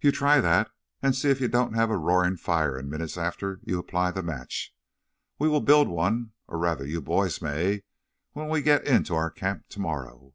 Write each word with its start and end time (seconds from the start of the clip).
You 0.00 0.12
try 0.12 0.40
that 0.40 0.70
and 1.02 1.14
see 1.14 1.28
if 1.28 1.38
you 1.38 1.46
don't 1.46 1.74
have 1.74 1.90
a 1.90 1.96
roaring 1.98 2.38
fire 2.38 2.78
in 2.78 2.86
a 2.86 2.88
minute 2.88 3.18
after 3.18 3.60
you 3.64 3.78
apply 3.78 4.10
the 4.10 4.22
match. 4.22 4.74
We 5.38 5.46
will 5.46 5.60
build 5.60 5.88
one, 5.88 6.32
or 6.48 6.56
rather 6.56 6.86
you 6.86 7.02
boys 7.02 7.42
may, 7.42 7.82
when 8.32 8.48
we 8.48 8.62
get 8.62 8.86
into 8.86 9.14
our 9.14 9.30
camp 9.30 9.68
tomorrow." 9.68 10.32